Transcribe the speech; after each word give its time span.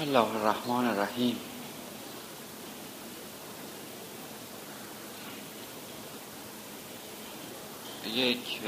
الله 0.00 0.36
الرحمن 0.36 0.86
الرحیم. 0.86 1.36
یک 8.06 8.60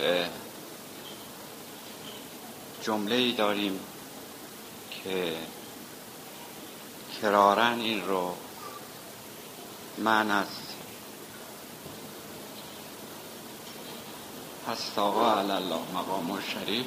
جمله 2.82 3.14
ای 3.14 3.32
داریم 3.32 3.80
که 4.90 5.36
کرارن 7.22 7.80
این 7.80 8.06
رو 8.06 8.34
من 9.98 10.30
از 10.30 10.46
هست 14.68 14.98
آقا 14.98 15.34
الله 15.34 15.80
مقام 15.94 16.40
شریف 16.40 16.86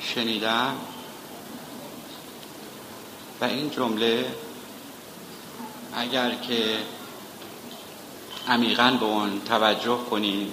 شنیدم. 0.00 0.76
و 3.42 3.44
این 3.44 3.70
جمله 3.70 4.34
اگر 5.96 6.34
که 6.34 6.78
عمیقا 8.48 8.96
به 9.00 9.04
اون 9.04 9.40
توجه 9.40 9.98
کنیم 10.10 10.52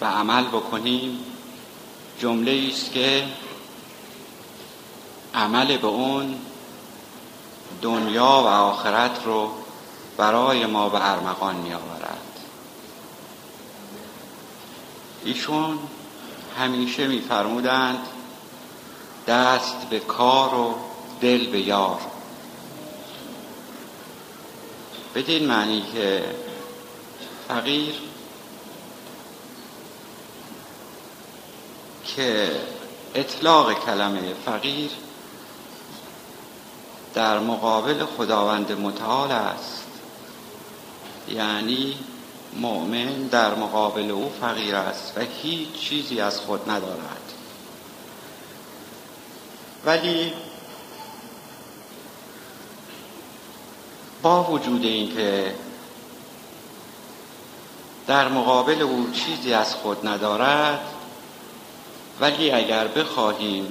و 0.00 0.04
عمل 0.04 0.44
بکنیم 0.44 1.18
جمله 2.18 2.68
است 2.70 2.92
که 2.92 3.26
عمل 5.34 5.76
به 5.76 5.86
اون 5.86 6.34
دنیا 7.82 8.42
و 8.44 8.46
آخرت 8.46 9.24
رو 9.24 9.50
برای 10.16 10.66
ما 10.66 10.88
به 10.88 11.10
ارمغان 11.10 11.56
می 11.56 11.74
آورد 11.74 12.40
ایشون 15.24 15.78
همیشه 16.58 17.06
میفرمودند 17.06 17.98
دست 19.26 19.88
به 19.90 20.00
کار 20.00 20.54
و 20.54 20.74
دل 21.20 21.50
به 21.50 21.60
یار. 21.60 22.00
بدین 25.14 25.46
معنی 25.46 25.84
که 25.92 26.24
فقیر 27.48 27.94
که 32.04 32.50
اطلاق 33.14 33.72
کلمه 33.72 34.34
فقیر 34.44 34.90
در 37.14 37.38
مقابل 37.38 38.04
خداوند 38.04 38.72
متعال 38.72 39.32
است. 39.32 39.86
یعنی 41.28 41.98
مؤمن 42.56 43.26
در 43.26 43.54
مقابل 43.54 44.10
او 44.10 44.32
فقیر 44.40 44.74
است 44.74 45.12
و 45.18 45.20
هیچ 45.42 45.72
چیزی 45.72 46.20
از 46.20 46.40
خود 46.40 46.70
ندارد. 46.70 47.32
ولی 49.84 50.32
وجود 54.32 54.84
اینکه 54.84 55.54
در 58.06 58.28
مقابل 58.28 58.82
او 58.82 59.10
چیزی 59.12 59.54
از 59.54 59.74
خود 59.74 60.06
ندارد 60.06 60.80
ولی 62.20 62.50
اگر 62.50 62.88
بخواهیم 62.88 63.66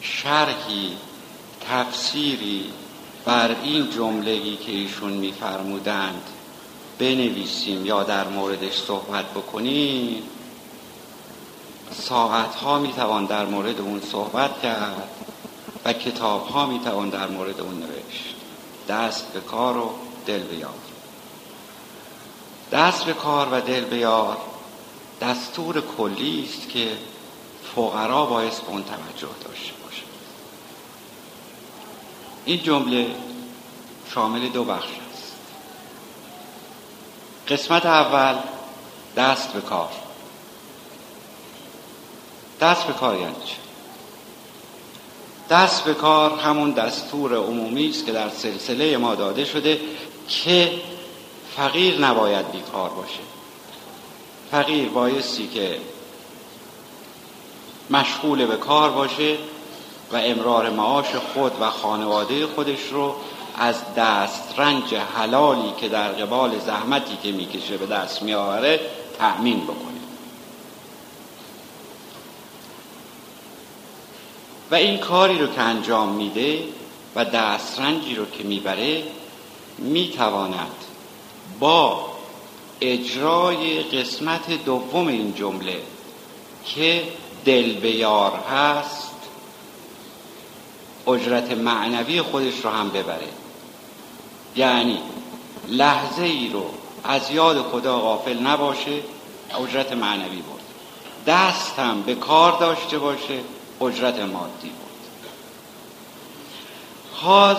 شرحی 0.00 0.96
تفسیری 1.70 2.64
بر 3.24 3.56
این 3.62 3.90
جمله‌ای 3.90 4.56
که 4.56 4.72
ایشون 4.72 5.12
میفرمودند 5.12 6.22
بنویسیم 6.98 7.86
یا 7.86 8.02
در 8.02 8.28
موردش 8.28 8.72
صحبت 8.72 9.24
بکنیم 9.24 10.22
ساعت 11.90 12.54
ها 12.54 12.78
می‌توان 12.78 13.24
در 13.24 13.46
مورد 13.46 13.80
اون 13.80 14.00
صحبت 14.00 14.60
کرد 14.62 15.08
و 15.84 15.92
کتاب 15.92 16.46
ها 16.46 16.66
می‌توان 16.66 17.10
در 17.10 17.28
مورد 17.28 17.60
اون 17.60 17.74
نوشت. 17.74 18.41
دست 18.88 19.32
به 19.32 19.40
کار 19.40 19.76
و 19.76 19.94
دل 20.26 20.42
بیار 20.42 20.74
دست 22.72 23.04
به 23.04 23.12
کار 23.12 23.48
و 23.52 23.60
دل 23.60 23.84
بیار 23.84 24.36
دستور 25.20 25.80
کلی 25.80 26.48
است 26.48 26.68
که 26.68 26.96
فقرا 27.74 28.26
باعث 28.26 28.60
به 28.60 28.68
اون 28.68 28.84
توجه 28.84 29.34
داشته 29.44 29.72
باشه. 29.84 30.02
این 32.44 32.62
جمله 32.62 33.14
شامل 34.14 34.48
دو 34.48 34.64
بخش 34.64 34.88
است. 35.12 35.32
قسمت 37.48 37.86
اول 37.86 38.38
دست 39.16 39.52
به 39.52 39.60
کار. 39.60 39.90
دست 42.60 42.84
به 42.86 42.92
کار 42.92 43.16
یعنی 43.16 43.34
چه 43.44 43.61
دست 45.50 45.84
به 45.84 45.94
کار 45.94 46.38
همون 46.38 46.70
دستور 46.70 47.36
عمومی 47.36 47.88
است 47.88 48.06
که 48.06 48.12
در 48.12 48.28
سلسله 48.28 48.96
ما 48.96 49.14
داده 49.14 49.44
شده 49.44 49.80
که 50.28 50.72
فقیر 51.56 51.98
نباید 51.98 52.52
بیکار 52.52 52.90
باشه. 52.90 53.20
فقیر 54.50 54.88
بایستی 54.88 55.48
که 55.48 55.78
مشغول 57.90 58.46
به 58.46 58.56
کار 58.56 58.90
باشه 58.90 59.36
و 60.12 60.16
امرار 60.16 60.70
معاش 60.70 61.06
خود 61.34 61.52
و 61.60 61.70
خانواده 61.70 62.46
خودش 62.46 62.88
رو 62.90 63.14
از 63.58 63.94
دست 63.96 64.54
رنج 64.56 64.94
حلالی 64.94 65.72
که 65.80 65.88
در 65.88 66.08
قبال 66.08 66.58
زحمتی 66.58 67.18
که 67.22 67.32
می‌کشه 67.32 67.76
به 67.76 67.86
دست 67.86 68.22
میآوره 68.22 68.80
تأمین 69.18 69.60
بکنه. 69.64 69.91
و 74.72 74.74
این 74.74 74.98
کاری 74.98 75.38
رو 75.38 75.46
که 75.46 75.60
انجام 75.60 76.08
میده 76.08 76.64
و 77.14 77.24
دسترنجی 77.24 78.14
رو 78.14 78.26
که 78.26 78.44
می‌بره 78.44 79.02
می‌تواند 79.78 80.76
با 81.60 82.06
اجرای 82.80 83.82
قسمت 83.82 84.64
دوم 84.64 85.06
این 85.06 85.34
جمله 85.34 85.76
که 86.66 87.02
دل 87.44 87.72
بیار 87.72 88.32
هست 88.32 89.12
اجرت 91.06 91.52
معنوی 91.52 92.22
خودش 92.22 92.54
رو 92.64 92.70
هم 92.70 92.90
ببره. 92.90 93.28
یعنی 94.56 94.98
لحظه 95.68 96.22
ای 96.22 96.48
رو 96.48 96.64
از 97.04 97.30
یاد 97.30 97.62
خدا 97.62 97.98
غافل 97.98 98.38
نباشه 98.38 99.00
اجرت 99.62 99.92
معنوی 99.92 100.42
برد. 100.42 100.62
دست 101.26 101.78
هم 101.78 102.02
به 102.02 102.14
کار 102.14 102.58
داشته 102.60 102.98
باشه 102.98 103.38
اجرت 103.82 104.18
مادی 104.18 104.68
بود. 104.68 104.92
حال 107.12 107.56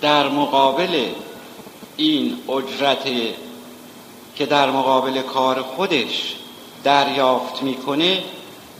در 0.00 0.28
مقابل 0.28 1.08
این 1.96 2.38
اجرت 2.48 3.04
که 4.36 4.46
در 4.46 4.70
مقابل 4.70 5.22
کار 5.22 5.62
خودش 5.62 6.36
دریافت 6.84 7.62
می‌کنه 7.62 8.22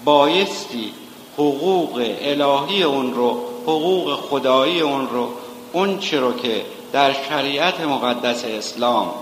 بایستی 0.04 0.92
حقوق 1.34 2.16
الهی 2.20 2.82
اون 2.82 3.14
رو 3.14 3.44
حقوق 3.62 4.20
خدایی 4.20 4.80
اون 4.80 5.08
رو 5.08 5.28
اون 5.72 5.98
چه 5.98 6.20
رو 6.20 6.32
که 6.32 6.64
در 6.92 7.12
شریعت 7.28 7.80
مقدس 7.80 8.44
اسلام 8.44 9.14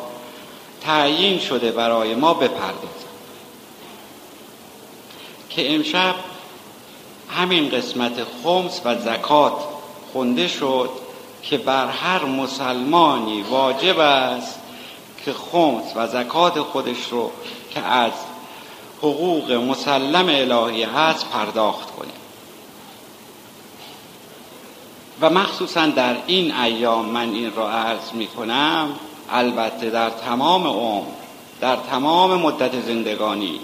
تعیین 0.80 1.38
شده 1.38 1.70
برای 1.70 2.14
ما 2.14 2.34
بپردازیم 2.34 3.07
که 5.58 5.74
امشب 5.74 6.14
همین 7.30 7.68
قسمت 7.68 8.12
خمس 8.42 8.80
و 8.84 8.98
زکات 8.98 9.52
خونده 10.12 10.48
شد 10.48 10.90
که 11.42 11.58
بر 11.58 11.86
هر 11.86 12.24
مسلمانی 12.24 13.42
واجب 13.42 13.98
است 13.98 14.58
که 15.24 15.32
خمس 15.32 15.92
و 15.96 16.06
زکات 16.06 16.60
خودش 16.60 17.08
رو 17.10 17.30
که 17.70 17.80
از 17.80 18.12
حقوق 18.98 19.52
مسلم 19.52 20.28
الهی 20.28 20.82
هست 20.82 21.26
پرداخت 21.30 21.90
کنه. 21.90 22.08
و 25.20 25.30
مخصوصا 25.30 25.86
در 25.86 26.16
این 26.26 26.54
ایام 26.54 27.06
من 27.06 27.32
این 27.32 27.54
را 27.54 27.70
عرض 27.70 28.12
می 28.12 28.26
کنم 28.26 28.90
البته 29.30 29.90
در 29.90 30.10
تمام 30.10 30.66
عمر 30.66 31.06
در 31.60 31.76
تمام 31.76 32.42
مدت 32.42 32.80
زندگانی 32.80 33.60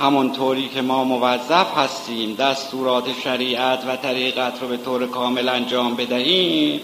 همونطوری 0.00 0.68
که 0.68 0.82
ما 0.82 1.04
موظف 1.04 1.78
هستیم 1.78 2.34
دستورات 2.34 3.04
شریعت 3.24 3.84
و 3.88 3.96
طریقت 3.96 4.62
رو 4.62 4.68
به 4.68 4.76
طور 4.76 5.06
کامل 5.06 5.48
انجام 5.48 5.94
بدهیم 5.94 6.80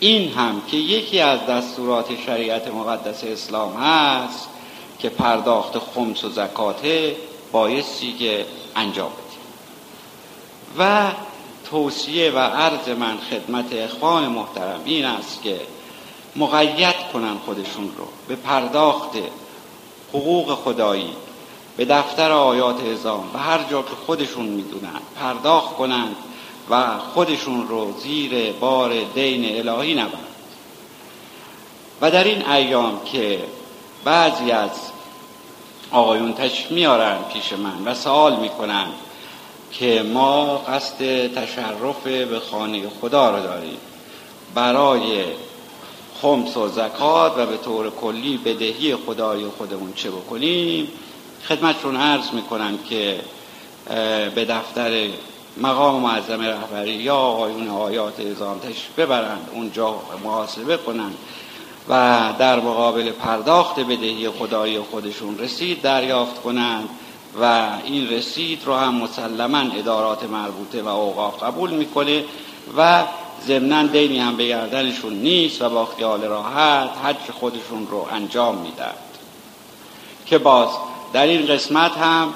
این 0.00 0.32
هم 0.32 0.62
که 0.70 0.76
یکی 0.76 1.20
از 1.20 1.46
دستورات 1.46 2.06
شریعت 2.26 2.68
مقدس 2.68 3.24
اسلام 3.24 3.76
هست 3.76 4.48
که 4.98 5.08
پرداخت 5.08 5.78
خمس 5.78 6.24
و 6.24 6.28
زکاته 6.28 7.16
بایستی 7.52 8.12
که 8.12 8.46
انجام 8.76 9.10
بدیم. 9.10 9.24
و 10.78 11.10
توصیه 11.70 12.30
و 12.30 12.38
عرض 12.38 12.88
من 12.88 13.18
خدمت 13.30 13.72
اخوان 13.72 14.28
محترم 14.28 14.80
این 14.84 15.04
است 15.04 15.42
که 15.42 15.60
مقید 16.36 16.96
کنن 17.12 17.34
خودشون 17.44 17.92
رو 17.96 18.08
به 18.28 18.36
پرداخت 18.36 19.10
حقوق 20.12 20.54
خدایی 20.54 21.10
به 21.76 21.84
دفتر 21.84 22.32
آیات 22.32 22.84
ازام 22.84 23.30
و 23.34 23.38
هر 23.38 23.62
جا 23.70 23.82
که 23.82 23.94
خودشون 24.06 24.46
می‌دونن 24.46 25.00
پرداخت 25.20 25.76
کنند 25.76 26.16
و 26.70 26.98
خودشون 26.98 27.68
رو 27.68 27.92
زیر 28.00 28.52
بار 28.52 28.92
دین 29.14 29.68
الهی 29.68 29.94
نبرند 29.94 30.34
و 32.00 32.10
در 32.10 32.24
این 32.24 32.48
ایام 32.48 33.00
که 33.04 33.40
بعضی 34.04 34.50
از 34.50 34.70
آقایون 35.90 36.32
تشریف 36.32 36.70
میارن 36.70 37.18
پیش 37.32 37.52
من 37.52 37.92
و 37.92 37.94
سوال 37.94 38.36
می‌کنن 38.36 38.86
که 39.72 40.02
ما 40.02 40.56
قصد 40.56 41.26
تشرف 41.34 42.06
به 42.06 42.40
خانه 42.50 42.82
خدا 43.00 43.30
رو 43.30 43.42
داریم. 43.42 43.76
برای 44.54 45.24
خمس 46.22 46.56
و 46.56 46.68
زکات 46.68 47.38
و 47.38 47.46
به 47.46 47.56
طور 47.56 47.90
کلی 47.90 48.36
بدهی 48.36 48.96
خدای 48.96 49.44
خودمون 49.58 49.92
چه 49.96 50.10
بکنیم؟ 50.10 50.88
خدمتشون 51.48 51.96
عرض 51.96 52.30
می‌کنم 52.32 52.78
که 52.78 53.20
به 54.34 54.44
دفتر 54.44 55.08
مقام 55.56 56.02
معظم 56.02 56.40
رهبری 56.40 56.90
یا 56.90 57.16
آقایون 57.16 57.68
آیات 57.68 58.20
ازام 58.20 58.58
تشریف 58.58 58.98
ببرند 58.98 59.48
اونجا 59.52 59.94
محاسبه 60.24 60.76
کنند 60.76 61.14
و 61.88 62.32
در 62.38 62.60
مقابل 62.60 63.10
پرداخت 63.10 63.80
بدهی 63.80 64.28
خدای 64.28 64.80
خودشون 64.80 65.38
رسید 65.38 65.82
دریافت 65.82 66.42
کنند 66.42 66.88
و 67.40 67.68
این 67.84 68.08
رسید 68.08 68.62
رو 68.64 68.74
هم 68.74 68.94
مسلما 68.94 69.58
ادارات 69.58 70.24
مربوطه 70.24 70.82
و 70.82 70.88
اوقاف 70.88 71.42
قبول 71.42 71.70
می‌کنه 71.70 72.24
و 72.76 73.04
ضمنا 73.46 73.86
دینی 73.86 74.18
هم 74.18 74.36
به 74.36 74.48
گردنشون 74.48 75.12
نیست 75.12 75.62
و 75.62 75.68
با 75.68 75.86
خیال 75.86 76.22
راحت 76.22 76.90
حج 77.04 77.30
خودشون 77.40 77.86
رو 77.90 78.06
انجام 78.12 78.56
میدن 78.56 78.94
که 80.26 80.38
باز 80.38 80.68
در 81.14 81.26
این 81.26 81.46
قسمت 81.46 81.98
هم 81.98 82.34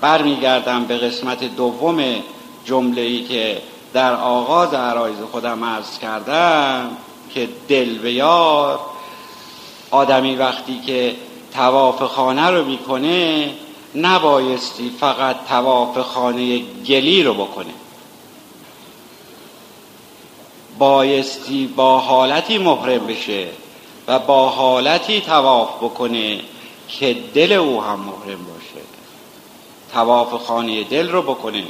برمیگردم 0.00 0.84
به 0.84 0.98
قسمت 0.98 1.56
دوم 1.56 2.04
جمله 2.64 3.02
ای 3.02 3.24
که 3.24 3.62
در 3.92 4.14
آغاز 4.14 4.74
عرایز 4.74 5.16
خودم 5.32 5.64
عرض 5.64 5.98
کردم 5.98 6.90
که 7.34 7.48
دل 7.68 7.98
بیار 7.98 8.80
آدمی 9.90 10.36
وقتی 10.36 10.80
که 10.86 11.16
تواف 11.54 12.02
خانه 12.02 12.50
رو 12.50 12.64
می‌کنه 12.64 13.50
نبایستی 13.94 14.92
فقط 15.00 15.36
تواف 15.48 15.98
خانه 15.98 16.58
گلی 16.86 17.22
رو 17.22 17.34
بکنه. 17.34 17.74
بایستی 20.78 21.66
با 21.66 21.98
حالتی 21.98 22.58
محرم 22.58 23.06
بشه 23.06 23.46
و 24.08 24.18
با 24.18 24.48
حالتی 24.48 25.20
تواف 25.20 25.76
بکنه 25.76 26.40
که 26.88 27.16
دل 27.34 27.52
او 27.52 27.82
هم 27.82 28.00
محرم 28.00 28.44
باشه. 28.44 28.86
تواف 29.92 30.46
خانه 30.46 30.84
دل 30.84 31.08
رو 31.08 31.22
بکنه 31.22 31.64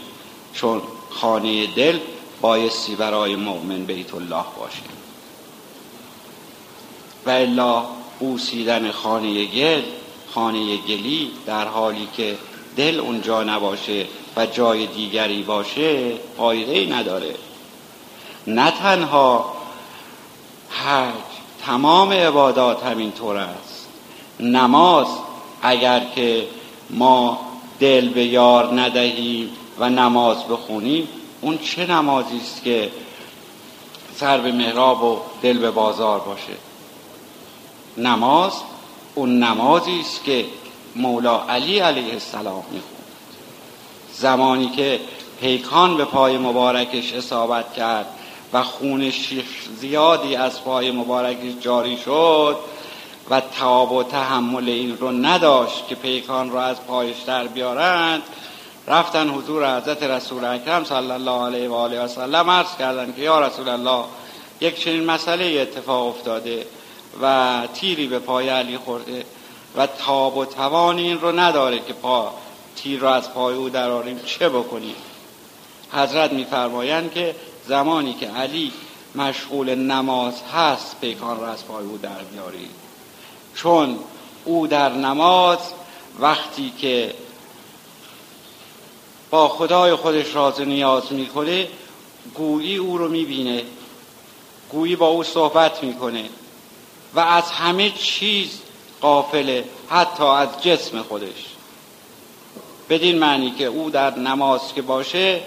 چون 0.55 0.83
خانه 1.11 1.67
دل 1.67 1.99
بایستی 2.41 2.95
برای 2.95 3.37
مؤمن 3.37 3.85
بیت 3.85 4.15
الله 4.15 4.45
باشه. 4.59 4.83
و 7.27 7.31
الا 7.31 7.85
بوسیدن 8.19 8.91
خانه 8.91 9.45
گل 9.45 9.83
خانه 10.35 10.77
گلی 10.77 11.31
در 11.47 11.65
حالی 11.65 12.09
که 12.17 12.39
دل 12.77 13.01
اونجا 13.01 13.43
نباشه 13.43 14.07
و 14.37 14.47
جای 14.47 14.87
دیگری 14.87 15.43
باشه 15.43 16.13
فایده 16.37 16.97
نداره. 16.97 17.35
نه 18.47 18.71
تنها 18.71 19.57
حج 20.71 21.15
تمام 21.67 22.13
عبادات 22.13 22.83
همینطور 22.85 23.37
است. 23.37 23.78
نماز. 24.41 25.07
اگر 25.63 26.03
که 26.15 26.47
ما 26.91 27.41
دل 27.81 28.09
به 28.09 28.25
یار 28.25 28.81
ندهیم 28.81 29.51
و 29.79 29.89
نماز 29.89 30.45
بخونیم 30.45 31.09
اون 31.41 31.59
چه 31.59 31.87
نمازی 31.87 32.37
است 32.37 32.65
که 32.65 32.91
سر 34.17 34.39
به 34.39 34.53
محراب 34.53 35.03
و 35.03 35.19
دل 35.43 35.59
به 35.59 35.71
بازار 35.71 36.21
باشه؟ 36.21 36.53
نماز 37.97 38.53
اون 39.15 39.43
نمازی 39.43 40.01
است 40.01 40.25
که 40.25 40.45
مولا 40.97 41.41
علی 41.49 41.79
علیه 41.79 42.13
السلام 42.13 42.63
می‌خوند. 42.71 43.05
زمانی 44.13 44.69
که 44.69 45.01
پیکان 45.41 45.97
به 45.97 46.05
پای 46.05 46.39
مبارکش 46.39 47.13
اصابت 47.13 47.75
کرد 47.75 48.07
و 48.53 48.63
خون 48.63 49.13
زیادی 49.81 50.37
از 50.37 50.65
پای 50.65 50.91
مبارکش 50.91 51.53
جاری 51.61 51.97
شد 51.97 52.57
و 53.31 53.41
تواب 53.41 53.93
و 53.93 54.03
تحمل 54.03 54.69
این 54.69 54.99
رو 54.99 55.13
نداشت 55.13 55.89
که 55.89 55.95
پیکان 55.95 56.51
رو 56.51 56.57
از 56.57 56.87
پایش 56.87 57.19
در 57.19 57.47
بیارند. 57.47 58.23
رفتن 58.87 59.29
حضور 59.29 59.77
حضرت 59.77 60.03
رسول 60.03 60.45
اکرم 60.45 60.85
صلی 60.85 61.11
الله 61.11 61.45
علیه 61.45 61.69
و 61.69 61.75
آله 61.75 62.01
و 62.01 62.09
سلم 62.09 62.51
عرض 62.51 62.77
کردند 62.79 63.17
که 63.17 63.23
یا 63.23 63.41
رسول 63.41 63.69
الله 63.69 64.05
یک 64.61 64.81
چنین 64.81 65.05
مسئله 65.05 65.61
اتفاق 65.61 66.07
افتاده 66.07 66.67
و 67.23 67.59
تیری 67.75 68.07
به 68.07 68.19
پای 68.19 68.49
علی 68.49 68.79
خورده 68.79 69.25
و 69.77 69.87
تاب 69.87 70.37
و 70.37 70.45
توان 70.45 70.99
این 70.99 71.21
رو 71.21 71.41
نداره 71.41 71.79
که 71.79 71.93
پا 71.93 72.33
تیر 72.77 73.01
رو 73.01 73.09
از 73.09 73.35
پای 73.35 73.55
او 73.55 73.69
دراریم 73.69 74.21
چه 74.27 74.49
بکنیم؟ 74.49 74.97
حضرت 75.93 76.33
میفرمایند 76.33 77.13
که 77.13 77.35
زمانی 77.67 78.15
که 78.15 78.27
علی 78.27 78.73
مشغول 79.15 79.75
نماز 79.75 80.35
هست 80.55 80.97
پیکان 81.01 81.41
را 81.41 81.49
از 81.49 81.67
پای 81.67 81.85
او 81.85 81.99
در 81.99 82.23
بیارید. 82.33 82.88
چون 83.63 83.99
او 84.45 84.67
در 84.67 84.93
نماز 84.93 85.59
وقتی 86.21 86.73
که 86.79 87.15
با 89.31 89.49
خدای 89.49 89.95
خودش 89.95 90.35
راز 90.35 90.61
نیاز 90.61 91.13
می‌کنه 91.13 91.69
گویی 92.35 92.77
او 92.77 92.99
رو 92.99 93.09
می‌بینه 93.09 93.63
گویی 94.71 94.97
با 94.97 95.07
او 95.07 95.25
صحبت 95.25 95.83
می‌کنه 95.85 96.25
و 97.15 97.21
از 97.21 97.51
همه 97.51 97.91
چیز 97.91 98.61
قافله 99.01 99.65
حتی 99.91 100.25
از 100.25 100.49
جسم 100.63 101.03
خودش. 101.03 101.47
بدین 102.89 103.19
معنی 103.19 103.51
که 103.51 103.65
او 103.65 103.91
در 103.91 104.19
نماز 104.19 104.75
که 104.75 104.83
باشه 104.83 105.41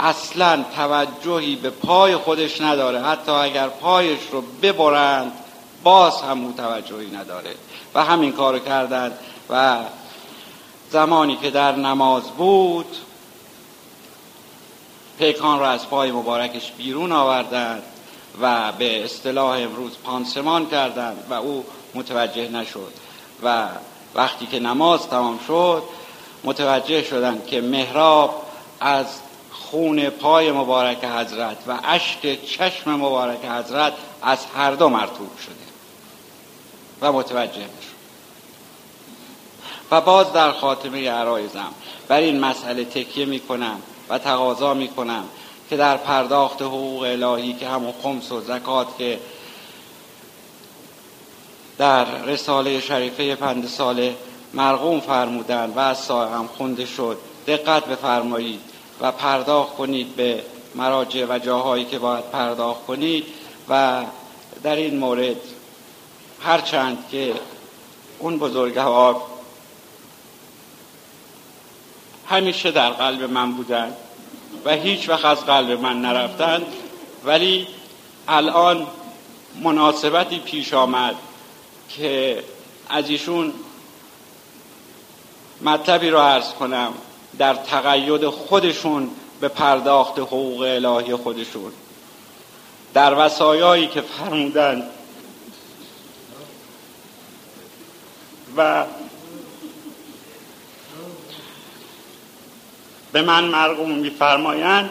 اصلا 0.00 0.64
توجهی 0.76 1.56
به 1.56 1.70
پای 1.70 2.16
خودش 2.16 2.60
نداره. 2.60 3.02
حتی 3.02 3.32
اگر 3.32 3.68
پایش 3.68 4.20
رو 4.32 4.42
ببرند 4.62 5.32
باز 5.82 6.22
هم 6.22 6.44
او 6.44 6.54
نداره 7.16 7.54
و 7.94 8.04
همین 8.04 8.32
کارو 8.32 8.58
کردند 8.58 9.18
و 9.50 9.78
زمانی 10.90 11.36
که 11.36 11.50
در 11.50 11.76
نماز 11.76 12.22
بود 12.22 12.96
پیکان 15.18 15.58
را 15.58 15.70
از 15.70 15.88
پای 15.88 16.12
مبارکش 16.12 16.72
بیرون 16.72 17.12
آوردند 17.12 17.82
و 18.40 18.72
به 18.72 19.04
اصطلاح 19.04 19.58
امروز 19.58 19.96
پانسمان 20.04 20.66
کردند 20.66 21.24
و 21.30 21.34
او 21.34 21.64
متوجه 21.94 22.48
نشد 22.48 22.92
و 23.42 23.68
وقتی 24.14 24.46
که 24.46 24.60
نماز 24.60 25.08
تمام 25.08 25.38
شد 25.46 25.82
متوجه 26.44 27.02
شدند 27.02 27.46
که 27.46 27.60
محراب 27.60 28.46
از 28.80 29.06
خون 29.50 30.10
پای 30.10 30.52
مبارک 30.52 31.04
حضرت 31.04 31.56
و 31.68 31.78
اشک 31.84 32.44
چشم 32.44 32.90
مبارک 32.90 33.44
حضرت 33.44 33.92
از 34.22 34.38
هر 34.56 34.70
دو 34.70 34.88
مرتوب 34.88 35.38
شده. 35.38 35.61
و 37.02 37.12
متوجه 37.12 37.60
نشد 37.60 37.92
و 39.90 40.00
باز 40.00 40.32
در 40.32 40.52
خاتمه 40.52 41.10
عرایزم 41.10 41.72
بر 42.08 42.20
این 42.20 42.40
مسئله 42.40 42.84
تکیه 42.84 43.26
می 43.26 43.40
کنم 43.40 43.82
و 44.08 44.18
تقاضا 44.18 44.74
می 44.74 44.88
کنم 44.88 45.24
که 45.70 45.76
در 45.76 45.96
پرداخت 45.96 46.62
حقوق 46.62 47.02
الهی 47.02 47.52
که 47.52 47.68
همون 47.68 47.92
خمس 48.02 48.32
و 48.32 48.40
زکات 48.40 48.86
که 48.98 49.18
در 51.78 52.04
رساله 52.04 52.80
شریفه 52.80 53.34
پند 53.34 53.66
سال 53.66 54.14
مرغوم 54.54 55.00
فرمودن 55.00 55.72
و 55.76 55.78
از 55.78 56.10
هم 56.10 56.48
خونده 56.56 56.86
شد 56.86 57.18
دقت 57.46 57.84
بفرمایید 57.84 58.60
و 59.00 59.12
پرداخت 59.12 59.76
کنید 59.76 60.16
به 60.16 60.42
مراجع 60.74 61.26
و 61.28 61.38
جاهایی 61.38 61.84
که 61.84 61.98
باید 61.98 62.24
پرداخت 62.24 62.86
کنید 62.86 63.24
و 63.68 64.02
در 64.62 64.76
این 64.76 64.98
مورد 64.98 65.36
هرچند 66.44 67.04
که 67.10 67.34
اون 68.18 68.38
بزرگوار 68.38 69.16
همیشه 72.28 72.70
در 72.70 72.90
قلب 72.90 73.22
من 73.22 73.52
بودند 73.52 73.96
و 74.64 74.70
هیچ 74.70 75.08
وقت 75.08 75.24
از 75.24 75.46
قلب 75.46 75.80
من 75.80 76.02
نرفتند 76.02 76.66
ولی 77.24 77.66
الان 78.28 78.86
مناسبتی 79.62 80.38
پیش 80.38 80.74
آمد 80.74 81.14
که 81.88 82.44
از 82.88 83.10
ایشون 83.10 83.52
مطلبی 85.62 86.10
رو 86.10 86.18
عرض 86.18 86.52
کنم 86.52 86.92
در 87.38 87.54
تقید 87.54 88.28
خودشون 88.28 89.10
به 89.40 89.48
پرداخت 89.48 90.18
حقوق 90.18 90.60
الهی 90.60 91.16
خودشون. 91.16 91.72
در 92.94 93.26
وسایایی 93.26 93.86
که 93.86 94.00
فرمودند 94.00 94.82
و 98.56 98.84
به 103.12 103.22
من 103.22 103.44
مرقوم 103.44 103.90
میفرمایند. 103.90 104.90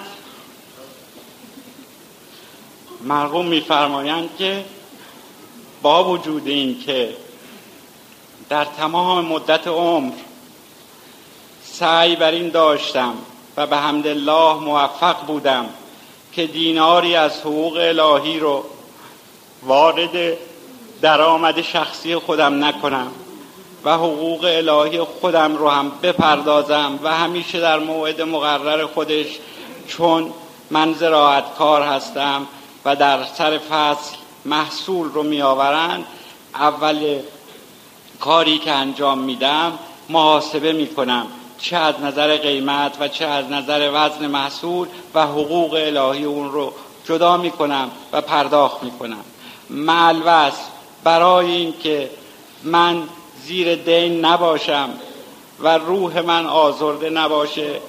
مرقوم 3.03 3.45
میفرمایند 3.45 4.29
که 4.37 4.65
با 5.81 6.03
وجود 6.03 6.47
این 6.47 6.79
که 6.79 7.15
در 8.49 8.65
تمام 8.65 9.25
مدت 9.25 9.67
عمر 9.67 10.13
سعی 11.63 12.15
بر 12.15 12.31
این 12.31 12.49
داشتم 12.49 13.13
و 13.57 13.67
به 13.67 13.77
حمد 13.77 14.07
الله 14.07 14.53
موفق 14.53 15.25
بودم 15.25 15.65
که 16.33 16.47
دیناری 16.47 17.15
از 17.15 17.39
حقوق 17.39 17.77
الهی 17.77 18.39
رو 18.39 18.65
وارد 19.63 20.37
درآمد 21.01 21.61
شخصی 21.61 22.15
خودم 22.15 22.65
نکنم. 22.65 23.11
و 23.85 23.93
حقوق 23.93 24.43
الهی 24.43 25.01
خودم 25.01 25.55
رو 25.55 25.69
هم 25.69 25.91
بپردازم 26.03 26.99
و 27.03 27.13
همیشه 27.13 27.59
در 27.59 27.79
موعد 27.79 28.21
مقرر 28.21 28.85
خودش 28.85 29.27
چون 29.87 30.33
من 30.69 30.93
زراعت 30.93 31.55
کار 31.57 31.81
هستم 31.81 32.47
و 32.85 32.95
در 32.95 33.23
سر 33.23 33.57
فصل 33.57 34.15
محصول 34.45 35.09
رو 35.09 35.23
میآورند 35.23 36.05
اول 36.55 37.19
کاری 38.19 38.57
که 38.57 38.71
انجام 38.71 39.19
میدم 39.19 39.79
محاسبه 40.09 40.71
می‌کنم. 40.71 41.27
چه 41.59 41.77
از 41.77 41.95
نظر 42.01 42.37
قیمت 42.37 42.97
و 42.99 43.07
چه 43.07 43.25
از 43.25 43.51
نظر 43.51 43.89
وزن 43.93 44.27
محصول 44.27 44.87
و 45.13 45.27
حقوق 45.27 45.73
الهی 45.73 46.23
اون 46.23 46.51
رو 46.51 46.73
جدا 47.05 47.37
می‌کنم 47.37 47.91
و 48.11 48.21
پرداخت 48.21 48.83
می‌کنم. 48.83 49.23
معلوس 49.69 50.53
برای 51.03 51.51
اینکه 51.51 52.09
من 52.63 53.03
زیر 53.45 53.75
دین 53.75 54.25
نباشم 54.25 54.89
و 55.59 55.77
روح 55.77 56.21
من 56.21 56.45
آزرده 56.45 57.09
نباشه 57.09 57.79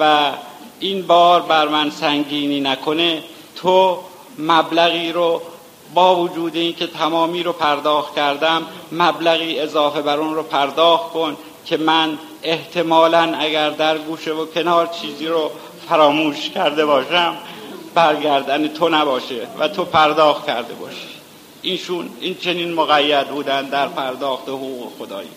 و 0.00 0.32
این 0.80 1.06
بار 1.06 1.40
بر 1.40 1.68
من 1.68 1.90
سنگینی 1.90 2.60
نکنه 2.60 3.22
تو 3.56 3.98
مبلغی 4.38 5.12
رو 5.12 5.42
با 5.94 6.16
وجود 6.16 6.56
اینکه 6.56 6.86
تمامی 6.86 7.42
رو 7.42 7.52
پرداخت 7.52 8.14
کردم 8.14 8.62
مبلغی 8.92 9.60
اضافه 9.60 10.02
بر 10.02 10.16
اون 10.16 10.34
رو 10.34 10.42
پرداخت 10.42 11.12
کن 11.12 11.36
که 11.64 11.76
من 11.76 12.18
احتمالا 12.42 13.34
اگر 13.38 13.70
در 13.70 13.98
گوشه 13.98 14.32
و 14.32 14.46
کنار 14.46 14.86
چیزی 14.86 15.26
رو 15.26 15.50
فراموش 15.88 16.50
کرده 16.50 16.86
باشم 16.86 17.36
برگردن 17.94 18.68
تو 18.68 18.88
نباشه 18.88 19.46
و 19.58 19.68
تو 19.68 19.84
پرداخت 19.84 20.46
کرده 20.46 20.74
باشی. 20.74 21.08
اینشون 21.62 22.10
این 22.20 22.34
چنین 22.34 22.74
مقید 22.74 23.28
بودن 23.28 23.68
در 23.68 23.88
پرداخت 23.88 24.48
حقوق 24.48 24.92
خدایی. 24.98 25.28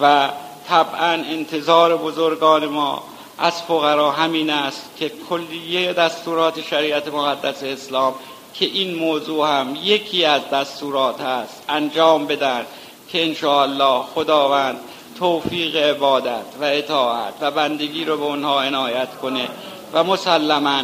و 0.00 0.28
طبعا 0.68 1.10
انتظار 1.10 1.96
بزرگان 1.96 2.66
ما 2.66 3.04
از 3.38 3.62
فقرا 3.62 4.10
همین 4.10 4.50
است 4.50 4.90
که 4.98 5.12
کلیه 5.28 5.92
دستورات 5.92 6.60
شریعت 6.60 7.08
مقدس 7.08 7.62
اسلام 7.62 8.14
که 8.54 8.64
این 8.64 8.94
موضوع 8.94 9.48
هم 9.48 9.78
یکی 9.82 10.24
از 10.24 10.50
دستورات 10.52 11.20
هست 11.20 11.62
انجام 11.68 12.26
بدن 12.26 12.66
که 13.08 13.24
انشاءالله 13.24 14.02
خداوند 14.14 14.80
توفیق 15.18 15.76
عبادت 15.76 16.44
و 16.60 16.64
اطاعت 16.64 17.34
و 17.40 17.50
بندگی 17.50 18.04
رو 18.04 18.16
به 18.16 18.24
اونها 18.24 18.62
عنایت 18.62 19.16
کنه 19.22 19.48
و 19.92 20.04
مسلما 20.04 20.82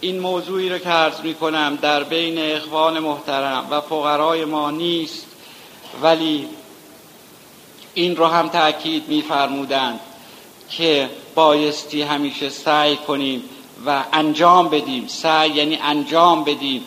این 0.00 0.20
موضوعی 0.20 0.68
رو 0.68 0.78
که 0.78 0.88
عرض 0.88 1.20
می 1.20 1.34
کنم 1.34 1.78
در 1.82 2.02
بین 2.02 2.38
اخوان 2.38 2.98
محترم 2.98 3.66
و 3.70 3.80
فقرای 3.80 4.44
ما 4.44 4.70
نیست 4.70 5.26
ولی 6.02 6.48
این 7.94 8.16
رو 8.16 8.26
هم 8.26 8.48
تأکید 8.48 9.08
میفرمودند 9.08 10.00
که 10.70 11.10
بایستی 11.34 12.02
همیشه 12.02 12.48
سعی 12.48 12.96
کنیم 12.96 13.42
و 13.86 14.04
انجام 14.12 14.68
بدیم. 14.68 15.06
سعی 15.08 15.50
یعنی 15.50 15.78
انجام 15.82 16.44
بدیم 16.44 16.84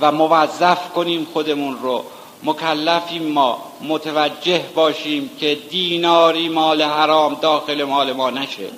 و 0.00 0.12
موظف 0.12 0.92
کنیم 0.92 1.26
خودمون 1.32 1.78
رو. 1.82 2.04
مکلفیم 2.44 3.22
ما 3.22 3.58
متوجه 3.80 4.64
باشیم 4.74 5.30
که 5.40 5.58
دیناری 5.70 6.48
مال 6.48 6.82
حرام 6.82 7.34
داخل 7.34 7.84
مال 7.84 8.12
ما 8.12 8.30
نشه. 8.30 8.68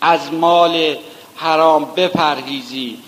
از 0.00 0.32
مال 0.32 0.96
حرام 1.36 1.84
بپرهیزی. 1.96 2.98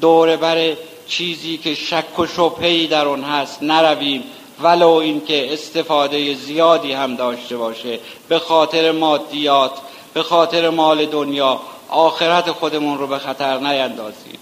دور 0.00 0.36
بر 0.36 0.72
چیزی 1.08 1.58
که 1.58 1.74
شک 1.74 2.18
و 2.18 2.26
شبهی 2.26 2.86
در 2.86 3.06
اون 3.06 3.24
هست 3.24 3.62
نرویم 3.62 4.24
ولو 4.62 4.88
اینکه 4.88 5.52
استفاده 5.52 6.34
زیادی 6.34 6.92
هم 6.92 7.16
داشته 7.16 7.56
باشه. 7.56 7.98
به 8.28 8.38
خاطر 8.38 8.92
مادیات 8.92 9.72
به 10.14 10.22
خاطر 10.22 10.70
مال 10.70 11.06
دنیا 11.06 11.60
آخرت 11.88 12.50
خودمون 12.50 12.98
رو 12.98 13.06
به 13.06 13.18
خطر 13.18 13.58
نیندازیم. 13.58 14.38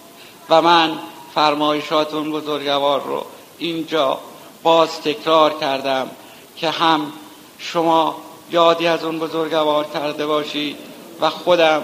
و 0.51 0.63
من 0.63 0.93
فرمایشاتون 1.35 2.33
بزرگوار 2.33 3.03
رو 3.03 3.25
اینجا 3.59 4.19
باز 4.63 5.01
تکرار 5.01 5.59
کردم 5.61 6.11
که 6.57 6.71
هم 6.71 7.13
شما 7.59 8.17
یادی 8.51 8.87
از 8.87 9.05
اون 9.05 9.19
بزرگوار 9.19 9.85
کرده 9.95 10.27
باشید 10.27 10.77
و 11.21 11.31
خودم 11.31 11.83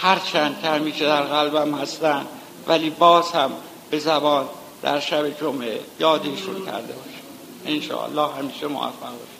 هرچند 0.00 0.60
که 0.62 0.68
همیشه 0.68 1.04
در 1.04 1.22
قلبم 1.22 1.74
هستن 1.74 2.26
ولی 2.66 2.90
باز 2.90 3.32
هم 3.32 3.50
به 3.90 3.98
زبان 3.98 4.48
در 4.82 5.00
شب 5.00 5.40
جمعه 5.40 5.80
یادیشون 6.00 6.66
کرده 6.66 6.92
باشید 6.92 7.24
انشاءالله 7.66 8.34
همیشه 8.34 8.66
موفق 8.66 9.00
باشید 9.00 9.33